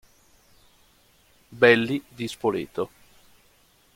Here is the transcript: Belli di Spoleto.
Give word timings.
Belli 1.51 2.03
di 2.07 2.27
Spoleto. 2.27 2.89